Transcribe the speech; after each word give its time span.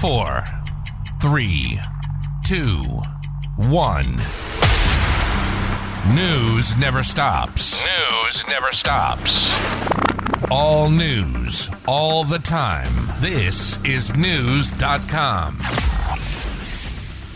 four, 0.00 0.42
three, 1.20 1.78
two, 2.46 2.80
one. 3.68 4.16
News 6.14 6.74
never 6.78 7.02
stops. 7.02 7.84
News 7.84 8.44
never 8.48 8.72
stops. 8.72 9.30
All 10.50 10.88
news, 10.88 11.70
all 11.86 12.24
the 12.24 12.38
time. 12.38 12.90
This 13.18 13.76
is 13.84 14.10
Knewz.com. 14.12 15.58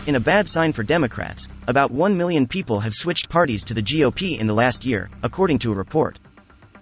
In 0.07 0.15
a 0.15 0.19
bad 0.19 0.49
sign 0.49 0.73
for 0.73 0.81
Democrats, 0.81 1.47
about 1.67 1.91
1 1.91 2.17
million 2.17 2.47
people 2.47 2.79
have 2.79 2.95
switched 2.95 3.29
parties 3.29 3.63
to 3.65 3.75
the 3.75 3.83
GOP 3.83 4.39
in 4.39 4.47
the 4.47 4.55
last 4.55 4.85
year, 4.85 5.11
according 5.21 5.59
to 5.59 5.71
a 5.71 5.75
report. 5.75 6.19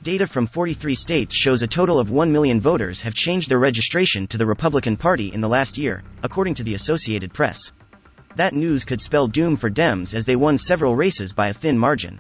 Data 0.03 0.27
from 0.27 0.47
43 0.47 0.95
states 0.95 1.33
shows 1.33 1.61
a 1.61 1.67
total 1.67 1.97
of 1.97 2.11
1 2.11 2.29
million 2.29 2.59
voters 2.59 2.99
have 2.99 3.13
changed 3.13 3.49
their 3.49 3.57
registration 3.57 4.27
to 4.27 4.37
the 4.37 4.45
Republican 4.45 4.97
Party 4.97 5.31
in 5.31 5.39
the 5.39 5.47
last 5.47 5.77
year, 5.77 6.03
according 6.23 6.55
to 6.55 6.63
the 6.63 6.73
Associated 6.73 7.33
Press. 7.33 7.71
That 8.35 8.53
news 8.53 8.83
could 8.83 8.99
spell 8.99 9.27
doom 9.27 9.55
for 9.55 9.69
Dems 9.69 10.13
as 10.13 10.25
they 10.25 10.35
won 10.35 10.57
several 10.57 10.97
races 10.97 11.31
by 11.31 11.47
a 11.47 11.53
thin 11.53 11.77
margin. 11.77 12.19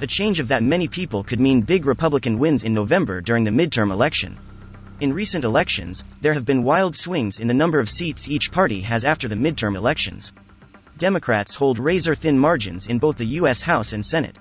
The 0.00 0.06
change 0.08 0.40
of 0.40 0.48
that 0.48 0.64
many 0.64 0.88
people 0.88 1.22
could 1.22 1.38
mean 1.38 1.60
big 1.60 1.86
Republican 1.86 2.40
wins 2.40 2.64
in 2.64 2.74
November 2.74 3.20
during 3.20 3.44
the 3.44 3.52
midterm 3.52 3.92
election. 3.92 4.36
In 4.98 5.12
recent 5.12 5.44
elections, 5.44 6.02
there 6.22 6.34
have 6.34 6.44
been 6.44 6.64
wild 6.64 6.96
swings 6.96 7.38
in 7.38 7.46
the 7.46 7.54
number 7.54 7.78
of 7.78 7.88
seats 7.88 8.28
each 8.28 8.50
party 8.50 8.80
has 8.80 9.04
after 9.04 9.28
the 9.28 9.36
midterm 9.36 9.76
elections. 9.76 10.32
Democrats 10.98 11.54
hold 11.54 11.78
razor 11.78 12.16
thin 12.16 12.36
margins 12.36 12.88
in 12.88 12.98
both 12.98 13.16
the 13.16 13.38
U.S. 13.38 13.62
House 13.62 13.92
and 13.92 14.04
Senate. 14.04 14.40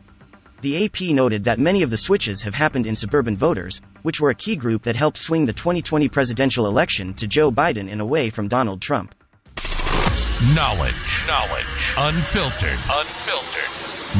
The 0.61 0.85
AP 0.85 1.15
noted 1.15 1.43
that 1.45 1.57
many 1.57 1.81
of 1.81 1.89
the 1.89 1.97
switches 1.97 2.43
have 2.43 2.53
happened 2.53 2.85
in 2.85 2.95
suburban 2.95 3.35
voters, 3.35 3.81
which 4.03 4.21
were 4.21 4.29
a 4.29 4.35
key 4.35 4.55
group 4.55 4.83
that 4.83 4.95
helped 4.95 5.17
swing 5.17 5.47
the 5.47 5.53
2020 5.53 6.07
presidential 6.07 6.67
election 6.67 7.15
to 7.15 7.27
Joe 7.27 7.51
Biden 7.51 7.91
and 7.91 7.99
away 7.99 8.29
from 8.29 8.47
Donald 8.47 8.79
Trump. 8.79 9.15
Knowledge. 10.55 11.25
Knowledge. 11.25 11.65
Unfiltered. 11.97 12.77
Unfiltered. 12.91 13.71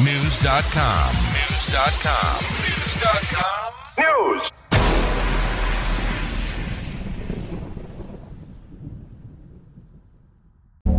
Knewz.com. 0.03 1.13
Knewz.com. 1.35 2.41
Knewz.com. 2.65 4.41
News. 4.41 4.60